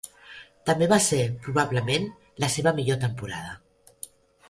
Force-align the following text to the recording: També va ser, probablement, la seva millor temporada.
També 0.69 0.87
va 0.93 0.99
ser, 1.09 1.19
probablement, 1.45 2.09
la 2.45 2.53
seva 2.57 2.77
millor 2.81 3.01
temporada. 3.07 3.57